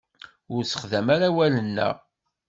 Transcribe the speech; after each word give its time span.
Ur 0.53 0.61
sexdam 0.65 1.07
ara 1.15 1.27
awalen-a. 1.31 1.89